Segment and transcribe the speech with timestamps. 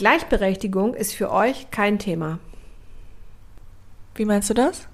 [0.00, 2.38] Gleichberechtigung ist für euch kein Thema.
[4.14, 4.88] Wie meinst du das?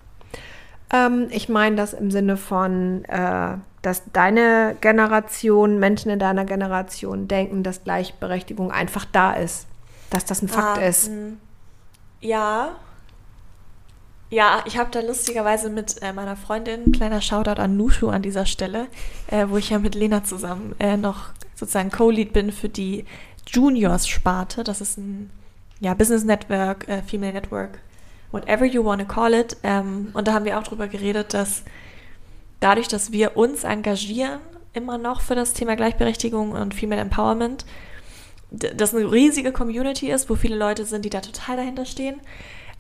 [0.92, 7.28] Ähm, ich meine das im Sinne von, äh, dass deine Generation, Menschen in deiner Generation
[7.28, 9.68] denken, dass Gleichberechtigung einfach da ist.
[10.10, 11.08] Dass das ein Fakt Ah, ist.
[11.10, 11.32] mh.
[12.20, 12.72] Ja.
[14.28, 18.44] Ja, ich habe da lustigerweise mit äh, meiner Freundin, kleiner Shoutout an Nushu an dieser
[18.44, 18.88] Stelle,
[19.28, 23.04] äh, wo ich ja mit Lena zusammen äh, noch sozusagen Co-Lead bin für die
[23.46, 24.64] Juniors-Sparte.
[24.64, 25.30] Das ist ein
[25.80, 27.78] ja, Business Network, äh, Female Network,
[28.32, 29.56] whatever you want to call it.
[29.62, 31.62] Ähm, und da haben wir auch drüber geredet, dass
[32.60, 34.40] dadurch, dass wir uns engagieren,
[34.72, 37.64] immer noch für das Thema Gleichberechtigung und Female Empowerment,
[38.50, 42.20] das eine riesige Community ist, wo viele Leute sind, die da total dahinter stehen.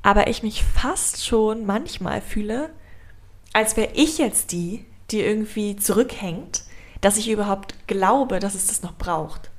[0.02, 2.70] Aber ich mich fast schon manchmal fühle,
[3.52, 6.62] als wäre ich jetzt die, die irgendwie zurückhängt,
[7.00, 9.50] dass ich überhaupt glaube, dass es das noch braucht.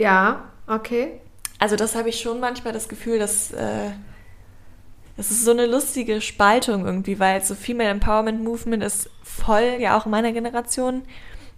[0.00, 1.20] Ja, okay.
[1.58, 3.90] Also das habe ich schon manchmal das Gefühl, dass äh,
[5.18, 9.98] das ist so eine lustige Spaltung irgendwie, weil so Female Empowerment Movement ist voll, ja
[9.98, 11.02] auch in meiner Generation,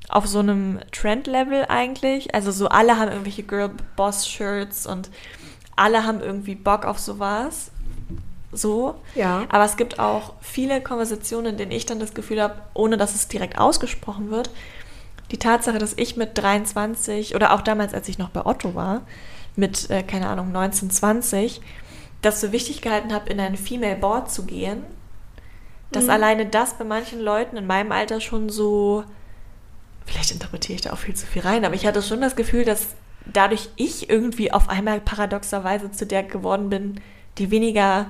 [0.09, 2.34] auf so einem Trend-Level eigentlich.
[2.34, 5.11] Also so alle haben irgendwelche Girl-Boss-Shirts und
[5.77, 7.71] alle haben irgendwie Bock auf sowas.
[8.51, 8.97] So.
[9.15, 9.45] Ja.
[9.51, 13.15] Aber es gibt auch viele Konversationen, in denen ich dann das Gefühl habe, ohne dass
[13.15, 14.50] es direkt ausgesprochen wird,
[15.32, 19.00] die Tatsache, dass ich mit 23 oder auch damals, als ich noch bei Otto war,
[19.56, 21.60] mit, äh, keine Ahnung, 19, 20,
[22.20, 24.84] das so wichtig gehalten habe, in ein Female Board zu gehen,
[25.91, 26.10] dass Mhm.
[26.10, 29.04] alleine das bei manchen Leuten in meinem Alter schon so,
[30.06, 32.65] vielleicht interpretiere ich da auch viel zu viel rein, aber ich hatte schon das Gefühl,
[32.65, 32.88] dass
[33.26, 37.00] dadurch ich irgendwie auf einmal paradoxerweise zu der geworden bin,
[37.38, 38.06] die weniger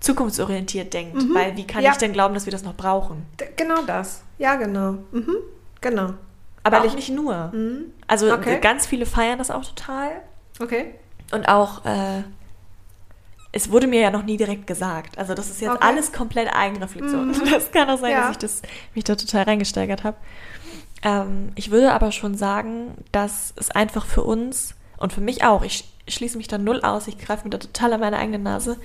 [0.00, 1.34] zukunftsorientiert denkt, Mhm.
[1.34, 1.90] weil wie kann Ja.
[1.92, 3.26] ich denn glauben, dass wir das noch brauchen?
[3.56, 4.22] Genau das.
[4.38, 4.92] Ja, genau.
[5.12, 5.36] Mhm.
[5.80, 6.14] Genau.
[6.62, 7.50] Aber ich- nicht nur.
[7.52, 7.92] Mhm.
[8.06, 8.58] Also Okay.
[8.60, 10.10] ganz viele feiern das auch total.
[10.60, 10.94] Okay.
[11.32, 12.22] Und auch, äh,
[13.52, 15.16] es wurde mir ja noch nie direkt gesagt.
[15.18, 15.86] Also das ist jetzt Okay.
[15.86, 17.28] alles komplett Eigenreflexion.
[17.28, 17.42] Mhm.
[17.50, 18.20] Das kann auch sein, Ja.
[18.22, 18.62] dass ich das,
[18.94, 20.16] mich da total reingesteigert habe.
[21.02, 25.62] Ähm, ich würde aber schon sagen, dass es einfach für uns und für mich auch,
[25.62, 28.76] ich schließe mich da null aus, ich greife mir da total an meine eigene Nase,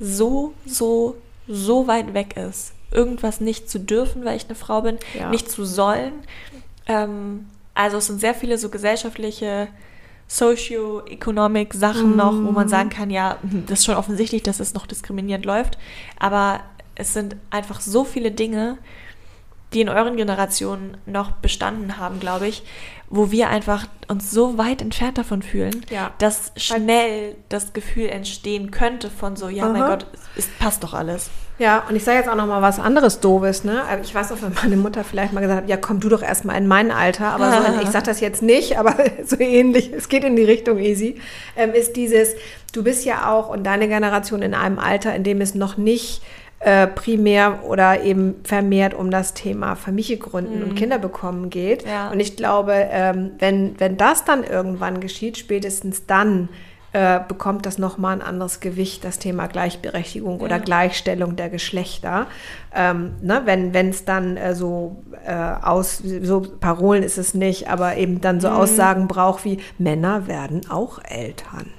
[0.00, 1.16] so, so,
[1.46, 5.28] so weit weg ist, irgendwas nicht zu dürfen, weil ich eine Frau bin, Ja.
[5.28, 6.12] nicht zu sollen.
[6.86, 9.68] Ähm, also es sind sehr viele so gesellschaftliche
[10.28, 14.74] Socio-Economic Sachen noch, wo man sagen kann, ja, hm, das ist schon offensichtlich, dass es
[14.74, 15.78] noch diskriminierend läuft,
[16.18, 16.60] aber
[16.94, 18.78] es sind einfach so viele Dinge,
[19.72, 22.62] die in euren Generationen noch bestanden haben, glaube ich,
[23.10, 26.12] wo wir einfach uns so weit entfernt davon fühlen, Ja.
[26.18, 29.90] dass schnell das Gefühl entstehen könnte von so, ja, mein Aha.
[29.90, 30.06] Gott,
[30.36, 31.28] es, es passt doch alles.
[31.58, 33.84] Ja, und ich sage jetzt auch noch mal was anderes Doofes, ne?
[33.84, 36.22] Also Ich weiß auch, wenn meine Mutter vielleicht mal gesagt hat, ja, komm du doch
[36.22, 40.08] erstmal in mein Alter, aber so, ich sage das jetzt nicht, aber so ähnlich, es
[40.08, 41.20] geht in die Richtung easy,
[41.56, 42.34] ähm, ist dieses,
[42.72, 46.22] du bist ja auch und deine Generation in einem Alter, in dem es noch nicht
[46.58, 51.86] äh, primär oder eben vermehrt um das Thema Familie gründen und Kinder bekommen geht.
[51.86, 52.10] Ja.
[52.10, 56.48] Und ich glaube, ähm, wenn, wenn das dann irgendwann geschieht, spätestens dann
[56.94, 60.62] äh, bekommt das nochmal ein anderes Gewicht, das Thema Gleichberechtigung oder Ja.
[60.62, 62.26] Gleichstellung der Geschlechter.
[62.72, 67.96] Ähm, ne, wenn es dann äh, so äh, aus, so Parolen ist es nicht, aber
[67.96, 71.70] eben dann so Aussagen braucht wie Männer werden auch Eltern.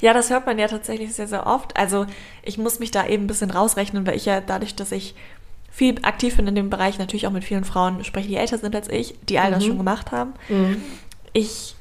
[0.00, 1.76] Ja, das hört man ja tatsächlich sehr, sehr oft.
[1.76, 2.06] Also
[2.42, 5.14] ich muss mich da eben ein bisschen rausrechnen, weil ich ja dadurch, dass ich
[5.70, 8.74] viel aktiv bin in dem Bereich, natürlich auch mit vielen Frauen spreche, die älter sind
[8.74, 9.68] als ich, die all das Mhm.
[9.68, 10.32] schon gemacht haben.
[11.32, 11.74] Ich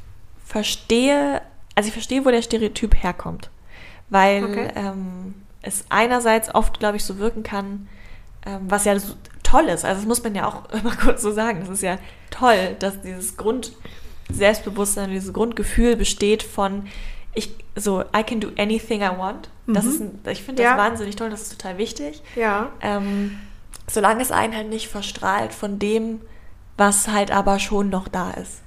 [0.53, 1.41] verstehe,
[1.75, 3.49] also ich verstehe, wo der Stereotyp herkommt.
[4.09, 4.67] Weil Okay.
[4.75, 5.33] ähm,
[5.63, 7.89] es einerseits oft, glaube ich, so wirken kann,
[8.45, 9.83] ähm, was ja so toll ist.
[9.83, 11.61] Also das muss man ja auch immer kurz so sagen.
[11.63, 11.97] Es ist ja
[12.29, 16.85] toll, dass dieses Grund-Selbstbewusstsein, dieses Grundgefühl besteht von
[17.35, 19.49] ich so I can do anything I want.
[19.65, 19.89] Das Mhm.
[19.91, 20.77] ist ein, ich finde das Ja.
[20.77, 22.21] wahnsinnig toll, das ist total wichtig.
[22.35, 22.69] Ja.
[22.81, 23.39] Ähm,
[23.87, 26.21] solange es einen halt nicht verstrahlt von dem,
[26.77, 28.61] was halt aber schon noch da ist.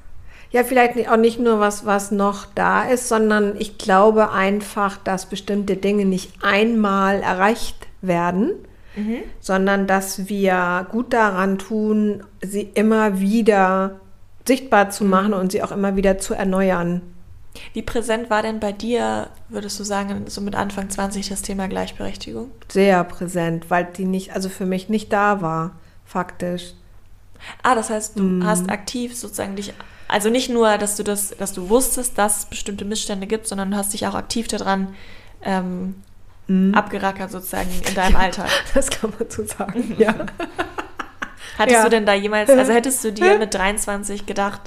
[0.50, 5.26] Ja, vielleicht auch nicht nur was, was noch da ist, sondern ich glaube einfach, dass
[5.26, 8.52] bestimmte Dinge nicht einmal erreicht werden,
[9.40, 14.00] sondern dass wir gut daran tun, sie immer wieder
[14.46, 17.02] sichtbar zu machen und sie auch immer wieder zu erneuern.
[17.72, 21.68] Wie präsent war denn bei dir, würdest du sagen, so mit Anfang 20 das Thema
[21.68, 22.50] Gleichberechtigung?
[22.68, 25.72] Sehr präsent, weil die nicht, also für mich nicht da war,
[26.04, 26.74] faktisch.
[27.62, 28.46] Ah, das heißt, du mm.
[28.46, 29.74] hast aktiv sozusagen dich,
[30.08, 33.70] also nicht nur, dass du das, dass du wusstest, dass es bestimmte Missstände gibt, sondern
[33.70, 34.94] du hast dich auch aktiv daran
[35.42, 35.96] ähm,
[36.46, 36.74] mm.
[36.74, 38.48] abgerackert sozusagen in deinem Alltag.
[38.74, 40.14] Das kann man so sagen, ja.
[41.58, 41.84] Hattest ja.
[41.84, 44.60] du denn da jemals, also hättest du dir mit 23 gedacht,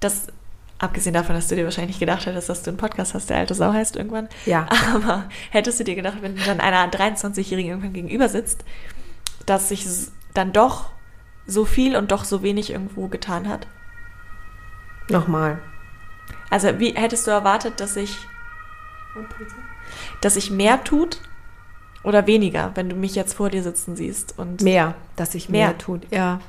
[0.00, 0.26] dass,
[0.78, 3.54] abgesehen davon, dass du dir wahrscheinlich gedacht hättest, dass du einen Podcast hast, der alte
[3.54, 4.28] Sau heißt irgendwann.
[4.44, 4.66] Ja.
[4.94, 8.64] Aber hättest du dir gedacht, wenn du dann einer 23-Jährigen irgendwann gegenüber sitzt,
[9.46, 9.86] dass sich
[10.34, 10.90] dann doch
[11.46, 13.66] so viel und doch so wenig irgendwo getan hat?
[15.10, 15.58] Nochmal.
[16.50, 18.18] Also wie hättest du erwartet, dass sich
[20.20, 21.20] dass sich mehr tut
[22.02, 24.38] oder weniger, wenn du mich jetzt vor dir sitzen siehst?
[24.38, 26.40] Und mehr, dass sich mehr, mehr tut, ja.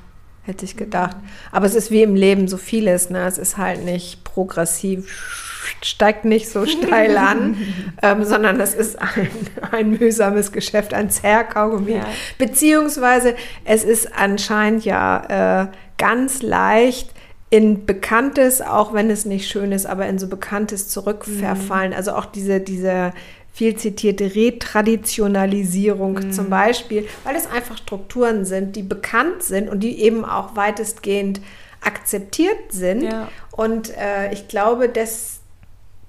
[0.43, 1.15] Hätte ich gedacht.
[1.51, 3.11] Aber es ist wie im Leben so vieles.
[3.11, 3.27] Ne?
[3.27, 7.55] Es ist halt nicht progressiv, steigt nicht so steil an,
[8.01, 9.29] ähm, sondern es ist ein,
[9.71, 11.97] ein mühsames Geschäft, ein Zerrkaugummi.
[11.97, 12.05] Ja.
[12.39, 15.67] Beziehungsweise es ist anscheinend ja äh,
[15.99, 17.11] ganz leicht,
[17.49, 21.91] in Bekanntes, auch wenn es nicht schön ist, aber in so Bekanntes zurückverfallen.
[21.91, 21.97] Mhm.
[21.97, 23.11] Also auch diese, diese
[23.51, 26.31] viel zitierte Retraditionalisierung mhm.
[26.31, 31.41] zum Beispiel, weil es einfach Strukturen sind, die bekannt sind und die eben auch weitestgehend
[31.81, 33.03] akzeptiert sind.
[33.03, 33.29] Ja.
[33.51, 35.39] Und äh, ich glaube, das,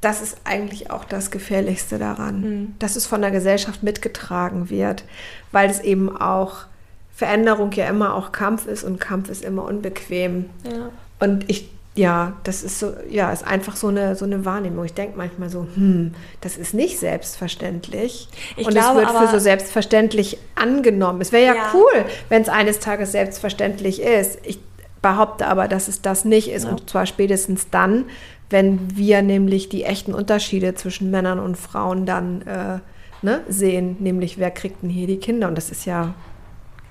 [0.01, 2.75] das ist eigentlich auch das Gefährlichste daran, mhm.
[2.79, 5.05] dass es von der Gesellschaft mitgetragen wird,
[5.53, 6.67] weil es eben auch
[7.15, 10.51] Veränderung ja immer auch Kampf ist und Kampf ist immer unbequem.
[10.65, 10.91] Ja.
[11.21, 14.85] Und ich ja, das ist so, ja, ist einfach so eine, so eine Wahrnehmung.
[14.85, 18.29] Ich denke manchmal so, hm, das ist nicht selbstverständlich.
[18.57, 21.21] Ich und glaube, es wird für so selbstverständlich angenommen.
[21.21, 24.39] Es wäre ja, ja, cool, wenn es eines Tages selbstverständlich ist.
[24.45, 24.61] Ich
[25.03, 26.65] behaupte aber, dass es das nicht ist.
[26.65, 26.71] Ja.
[26.71, 28.05] Und zwar spätestens dann,
[28.51, 32.79] wenn wir nämlich die echten Unterschiede zwischen Männern und Frauen dann äh,
[33.23, 35.49] ne, sehen, nämlich wer kriegt denn hier die Kinder.
[35.49, 36.15] Und das ist ja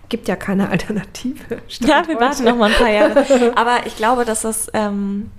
[0.10, 1.62] gibt ja keine Alternative.
[1.80, 3.54] Ja, wir warten noch mal ein paar Jahre.
[3.56, 5.32] Aber ich glaube, dass das, ähm,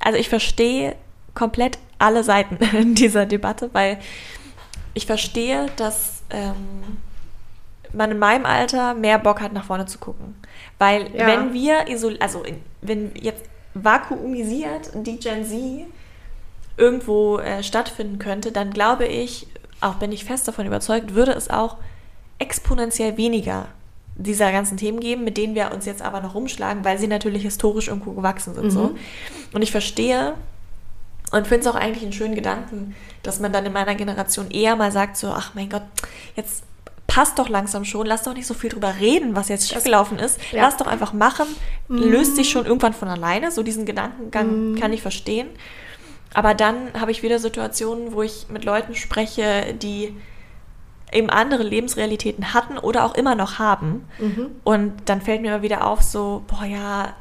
[0.00, 0.96] also ich verstehe
[1.34, 3.98] komplett alle Seiten in dieser Debatte, weil
[4.94, 6.98] ich verstehe, dass ähm,
[7.92, 10.34] man in meinem Alter mehr Bock hat, nach vorne zu gucken.
[10.78, 11.26] Weil ja.
[11.26, 12.42] wenn wir isol also
[12.80, 13.44] wenn jetzt
[13.74, 15.86] vakuumisiert die Gen Z
[16.76, 19.46] irgendwo äh, stattfinden könnte, dann glaube ich,
[19.80, 21.76] auch bin ich fest davon überzeugt, würde es auch
[22.42, 23.68] exponentiell weniger
[24.16, 27.42] dieser ganzen Themen geben, mit denen wir uns jetzt aber noch rumschlagen, weil sie natürlich
[27.42, 28.64] historisch irgendwo gewachsen sind.
[28.64, 28.70] Mhm.
[28.70, 28.94] So.
[29.54, 30.34] Und ich verstehe
[31.30, 34.76] und finde es auch eigentlich einen schönen Gedanken, dass man dann in meiner Generation eher
[34.76, 35.84] mal sagt, so, ach mein Gott,
[36.36, 36.64] jetzt
[37.06, 40.38] passt doch langsam schon, lass doch nicht so viel drüber reden, was jetzt schiefgelaufen ist.
[40.50, 40.62] Ja.
[40.62, 41.46] Lass doch einfach machen,
[41.88, 41.98] mhm.
[41.98, 43.50] löst sich schon irgendwann von alleine.
[43.50, 44.80] So diesen Gedankengang mhm.
[44.80, 45.48] kann ich verstehen.
[46.34, 50.16] Aber dann habe ich wieder Situationen, wo ich mit Leuten spreche, die
[51.12, 54.06] eben andere Lebensrealitäten hatten oder auch immer noch haben.
[54.18, 54.46] Mhm.
[54.64, 57.14] Und dann fällt mir immer wieder auf, so, boah, ja,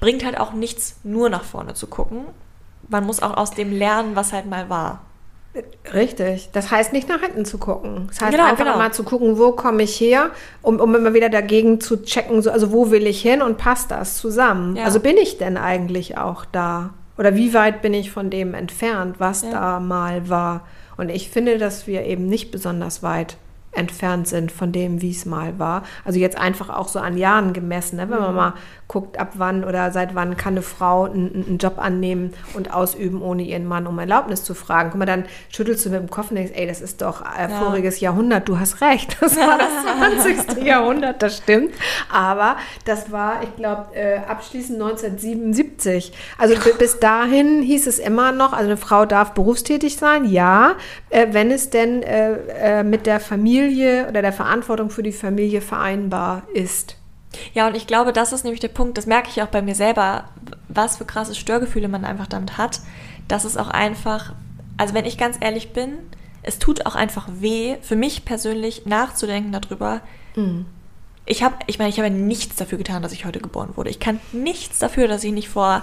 [0.00, 2.24] bringt halt auch nichts, nur nach vorne zu gucken.
[2.88, 5.00] Man muss auch aus dem lernen, was halt mal war.
[5.92, 6.50] Richtig.
[6.52, 8.06] Das heißt nicht nach hinten zu gucken.
[8.08, 8.76] Das heißt genau, einfach genau.
[8.76, 10.30] mal zu gucken, wo komme ich her,
[10.62, 13.90] um, um immer wieder dagegen zu checken, so, also wo will ich hin und passt
[13.90, 14.76] das zusammen?
[14.76, 14.84] Ja.
[14.84, 16.90] Also bin ich denn eigentlich auch da?
[17.16, 19.50] Oder wie weit bin ich von dem entfernt, was ja.
[19.50, 20.62] da mal war?
[20.96, 23.36] Und ich finde, dass wir eben nicht besonders weit
[23.74, 25.82] entfernt sind von dem, wie es mal war.
[26.04, 28.08] Also jetzt einfach auch so an Jahren gemessen, ne?
[28.10, 28.36] wenn man mhm.
[28.36, 28.54] mal
[28.86, 33.22] guckt, ab wann oder seit wann kann eine Frau einen, einen, Job annehmen und ausüben,
[33.22, 34.90] ohne ihren Mann um Erlaubnis zu fragen.
[34.90, 37.50] Guck mal, dann schüttelst du mit dem Kopf und denkst, ey, das ist doch äh,
[37.50, 37.60] ja.
[37.60, 40.64] voriges Jahrhundert, du hast recht, das war das 20.
[40.64, 41.74] Jahrhundert, das stimmt.
[42.12, 46.12] Aber das war, ich glaube, äh, abschließend 1977.
[46.38, 50.76] Also bis dahin hieß es immer noch, also eine Frau darf berufstätig sein, ja,
[51.10, 53.63] äh, wenn es denn äh, äh, mit der Familie
[54.08, 56.96] oder der Verantwortung für die Familie vereinbar ist.
[57.52, 59.74] Ja, und ich glaube, das ist nämlich der Punkt, das merke ich auch bei mir
[59.74, 60.28] selber,
[60.68, 62.80] was für krasse Störgefühle man einfach damit hat,
[63.28, 64.34] dass es auch einfach,
[64.76, 65.98] also wenn ich ganz ehrlich bin,
[66.42, 70.00] es tut auch einfach weh, für mich persönlich nachzudenken darüber.
[70.36, 70.66] Mhm.
[71.26, 73.88] Ich habe, ich meine, ich habe nichts dafür getan, dass ich heute geboren wurde.
[73.88, 75.82] Ich kann nichts dafür, dass ich nicht vor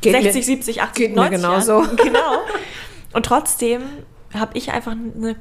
[0.00, 1.82] geht 60, mir, 70, 80, geht 90 mir genauso.
[1.82, 2.38] Jahren, genau.
[3.12, 3.82] Und trotzdem
[4.32, 5.36] habe ich einfach eine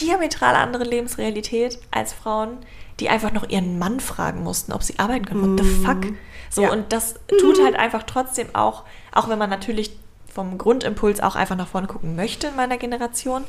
[0.00, 2.58] diametral andere Lebensrealität als Frauen,
[3.00, 5.58] die einfach noch ihren Mann fragen mussten, ob sie arbeiten können.
[5.58, 5.84] What the mhm.
[5.84, 6.12] fuck?
[6.50, 6.72] So, ja.
[6.72, 9.92] und das tut halt einfach trotzdem auch, auch wenn man natürlich
[10.32, 13.44] vom Grundimpuls auch einfach nach vorne gucken möchte in meiner Generation,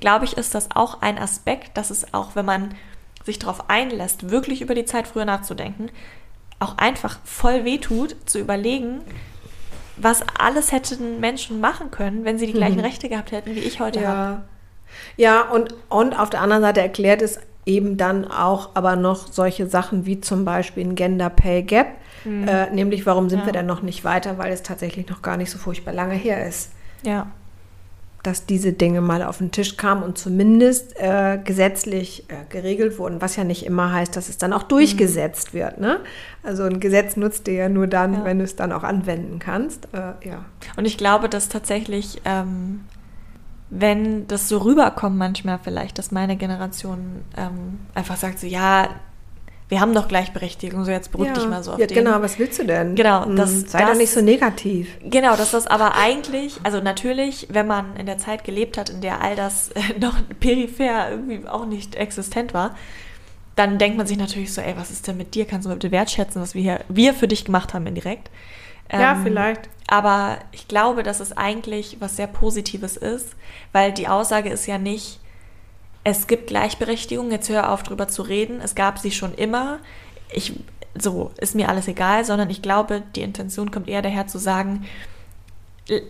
[0.00, 2.74] glaube ich, ist das auch ein Aspekt, dass es auch, wenn man
[3.24, 5.90] sich darauf einlässt, wirklich über die Zeit früher nachzudenken,
[6.58, 9.00] auch einfach voll wehtut, zu überlegen,
[9.96, 12.84] was alles hätten Menschen machen können, wenn sie die gleichen mhm.
[12.84, 14.08] Rechte gehabt hätten, wie ich heute ja.
[14.08, 14.42] habe.
[15.16, 19.66] Ja, und, und auf der anderen Seite erklärt es eben dann auch aber noch solche
[19.66, 21.88] Sachen wie zum Beispiel ein Gender Pay Gap.
[22.24, 22.48] Mhm.
[22.48, 23.46] Äh, nämlich, warum sind ja.
[23.46, 24.38] wir denn noch nicht weiter?
[24.38, 26.70] Weil es tatsächlich noch gar nicht so furchtbar lange her ist.
[27.02, 27.28] Ja.
[28.22, 33.20] Dass diese Dinge mal auf den Tisch kamen und zumindest äh, gesetzlich äh, geregelt wurden,
[33.20, 35.58] was ja nicht immer heißt, dass es dann auch durchgesetzt mhm.
[35.58, 35.80] wird.
[35.80, 36.00] Ne?
[36.44, 38.24] Also ein Gesetz nutzt dir ja nur dann, ja.
[38.24, 39.88] wenn du es dann auch anwenden kannst.
[39.92, 40.44] Äh, ja.
[40.76, 42.84] Und ich glaube, dass tatsächlich ähm,
[43.74, 48.90] wenn das so rüberkommt manchmal vielleicht, dass meine Generation ähm, einfach sagt so, ja,
[49.70, 52.04] wir haben doch Gleichberechtigung, so jetzt beruhig ja, dich mal so auf ja, den.
[52.04, 52.94] Genau, was willst du denn?
[52.94, 54.98] Genau, hm, das, sei das, doch nicht so negativ.
[55.02, 59.00] Genau, dass das aber eigentlich, also natürlich, wenn man in der Zeit gelebt hat, in
[59.00, 62.76] der all das äh, noch peripher irgendwie auch nicht existent war,
[63.56, 65.46] dann denkt man sich natürlich so, ey, was ist denn mit dir?
[65.46, 68.28] Kannst du bitte wertschätzen, was wir hier, wir für dich gemacht haben indirekt?
[68.90, 69.68] Ja, ähm, vielleicht.
[69.86, 73.34] Aber ich glaube, dass es eigentlich was sehr Positives ist,
[73.72, 75.20] weil die Aussage ist ja nicht,
[76.04, 79.78] es gibt Gleichberechtigung, jetzt hör auf drüber zu reden, es gab sie schon immer,
[80.32, 80.54] ich,
[80.98, 84.86] so, ist mir alles egal, sondern ich glaube, die Intention kommt eher daher zu sagen,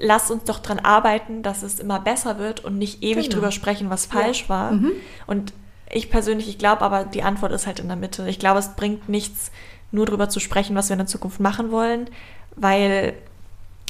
[0.00, 3.34] lass uns doch dran arbeiten, dass es immer besser wird und nicht ewig genau.
[3.34, 4.48] drüber sprechen, was falsch ja.
[4.48, 4.70] war.
[4.72, 4.92] Mhm.
[5.26, 5.52] Und
[5.90, 8.28] ich persönlich, ich glaube aber, die Antwort ist halt in der Mitte.
[8.28, 9.50] Ich glaube, es bringt nichts,
[9.90, 12.08] nur drüber zu sprechen, was wir in der Zukunft machen wollen,
[12.56, 13.14] weil,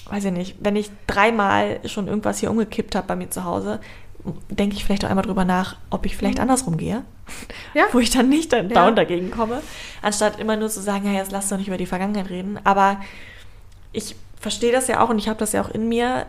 [0.09, 3.81] weiß ich nicht, wenn ich dreimal schon irgendwas hier umgekippt habe bei mir zu Hause,
[4.51, 6.43] denke ich vielleicht auch einmal drüber nach, ob ich vielleicht mhm.
[6.43, 7.05] andersrum gehe,
[7.75, 7.85] ja.
[7.93, 8.75] wo ich dann nicht dann ja.
[8.75, 9.63] down dagegen komme,
[10.01, 12.59] anstatt immer nur zu sagen, ja, jetzt lass doch nicht über die Vergangenheit reden.
[12.65, 13.01] Aber
[13.93, 16.27] ich verstehe das ja auch und ich habe das ja auch in mir,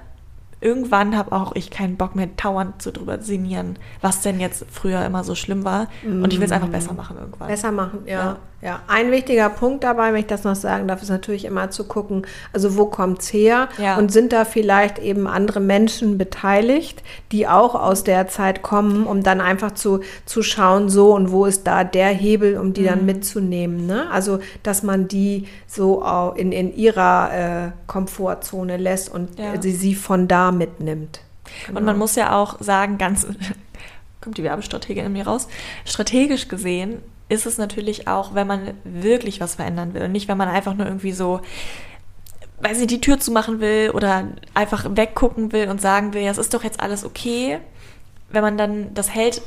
[0.63, 5.05] irgendwann habe auch ich keinen Bock mehr, dauernd zu drüber sinnieren, was denn jetzt früher
[5.05, 5.87] immer so schlimm war.
[6.03, 7.49] Und ich will es einfach besser machen irgendwann.
[7.49, 8.13] Besser machen, ja.
[8.13, 8.37] ja.
[8.61, 8.79] ja.
[8.87, 12.25] ein wichtiger Punkt dabei, wenn ich das noch sagen darf, ist natürlich immer zu gucken,
[12.53, 13.67] also wo kommt es her?
[13.77, 13.97] Ja.
[13.97, 19.21] Und sind da vielleicht eben andere Menschen beteiligt, die auch aus der Zeit kommen, um
[19.21, 22.85] dann einfach zu, zu schauen, so und wo ist da der Hebel, um die mhm.
[22.85, 23.85] dann mitzunehmen.
[23.85, 24.09] Ne?
[24.11, 26.03] Also, dass man die so
[26.37, 29.61] in, in ihrer äh, Komfortzone lässt und ja.
[29.61, 31.21] sie, sie von da mitnimmt.
[31.67, 31.79] Genau.
[31.79, 33.27] Und man muss ja auch sagen, ganz,
[34.21, 35.47] kommt die Werbestrategie in mir raus,
[35.85, 40.37] strategisch gesehen ist es natürlich auch, wenn man wirklich was verändern will und nicht, wenn
[40.37, 41.41] man einfach nur irgendwie so,
[42.61, 46.37] weiß nicht, die Tür zumachen will oder einfach weggucken will und sagen will, ja, es
[46.37, 47.59] ist doch jetzt alles okay,
[48.29, 49.41] wenn man dann, das hält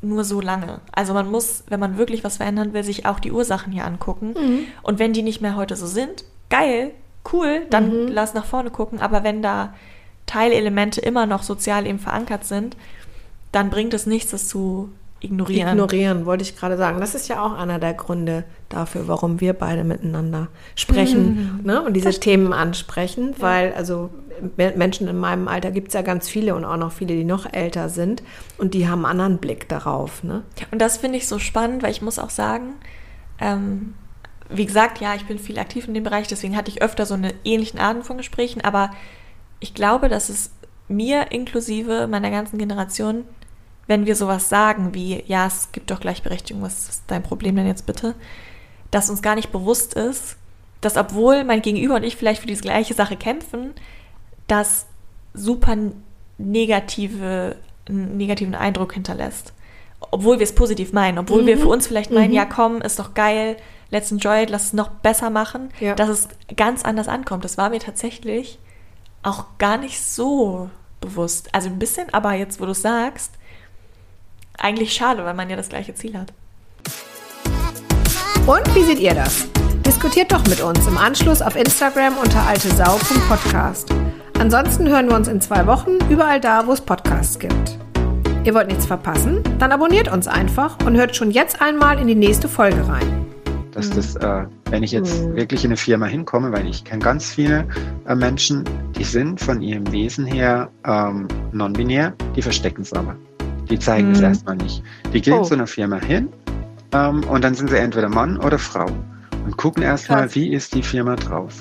[0.00, 0.80] nur so lange.
[0.92, 4.34] Also man muss, wenn man wirklich was verändern will, sich auch die Ursachen hier angucken.
[4.38, 4.64] Mhm.
[4.82, 6.92] Und wenn die nicht mehr heute so sind, geil,
[7.32, 8.08] cool, dann mhm.
[8.08, 9.00] lass nach vorne gucken.
[9.00, 9.74] Aber wenn da
[10.26, 12.76] Teilelemente immer noch sozial eben verankert sind,
[13.52, 14.90] dann bringt es nichts, das zu
[15.20, 15.70] ignorieren.
[15.70, 17.00] Ignorieren, wollte ich gerade sagen.
[17.00, 21.64] Das ist ja auch einer der Gründe dafür, warum wir beide miteinander sprechen mhm.
[21.64, 21.82] ne?
[21.82, 23.42] und diese Themen ansprechen, ja.
[23.42, 24.10] weil also
[24.56, 27.50] Menschen in meinem Alter gibt es ja ganz viele und auch noch viele, die noch
[27.52, 28.22] älter sind
[28.58, 30.22] und die haben einen anderen Blick darauf.
[30.22, 30.42] Ne?
[30.70, 32.74] Und das finde ich so spannend, weil ich muss auch sagen,
[33.40, 33.94] ähm,
[34.48, 37.14] wie gesagt, ja, ich bin viel aktiv in dem Bereich, deswegen hatte ich öfter so
[37.14, 38.90] eine ähnlichen Arten von Gesprächen, aber
[39.60, 40.50] ich glaube, dass es
[40.88, 43.24] mir inklusive meiner ganzen Generation,
[43.86, 47.66] wenn wir sowas sagen wie, ja, es gibt doch Gleichberechtigung, was ist dein Problem denn
[47.66, 48.14] jetzt bitte,
[48.90, 50.36] dass uns gar nicht bewusst ist,
[50.80, 53.72] dass obwohl mein Gegenüber und ich vielleicht für diese gleiche Sache kämpfen,
[54.46, 54.86] das
[55.34, 55.76] super
[56.38, 57.56] negative,
[57.88, 59.52] einen negativen Eindruck hinterlässt.
[60.10, 61.46] Obwohl wir es positiv meinen, obwohl mhm.
[61.46, 62.36] wir für uns vielleicht meinen, mhm.
[62.36, 63.56] ja komm, ist doch geil,
[63.90, 65.94] let's enjoy it, lass es noch besser machen, ja.
[65.94, 67.44] dass es ganz anders ankommt.
[67.44, 68.58] Das war mir tatsächlich
[69.26, 71.48] auch gar nicht so bewusst.
[71.52, 73.32] Also ein bisschen, aber jetzt, wo du es sagst,
[74.58, 76.32] eigentlich schade, weil man ja das gleiche Ziel hat.
[78.46, 79.48] Und wie seht ihr das?
[79.84, 83.90] Diskutiert doch mit uns im Anschluss auf Instagram unter altesau.podcast.
[84.38, 87.78] Ansonsten hören wir uns in zwei Wochen überall da, wo es Podcasts gibt.
[88.44, 89.42] Ihr wollt nichts verpassen?
[89.58, 93.15] Dann abonniert uns einfach und hört schon jetzt einmal in die nächste Folge rein
[93.76, 95.36] dass das, äh, wenn ich jetzt mhm.
[95.36, 97.66] wirklich in eine Firma hinkomme, weil ich kenne ganz viele
[98.08, 98.64] äh, Menschen,
[98.96, 103.14] die sind von ihrem Wesen her ähm, non-binär, die verstecken es aber.
[103.68, 104.24] Die zeigen es mhm.
[104.24, 104.82] erstmal nicht.
[105.12, 105.42] Die gehen oh.
[105.42, 106.30] zu einer Firma hin
[106.92, 108.86] ähm, und dann sind sie entweder Mann oder Frau
[109.44, 111.52] und gucken erstmal, wie ist die Firma drauf.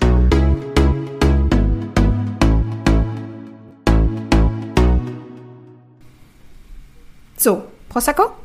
[7.36, 8.36] So, Prosecco?